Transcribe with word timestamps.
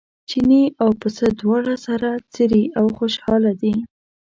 چیني 0.29 0.63
او 0.81 0.89
پسه 1.01 1.25
دواړه 1.39 1.75
سره 1.85 2.09
څري 2.33 2.63
او 2.79 2.85
خوشاله 2.97 3.51
دي. 3.61 3.73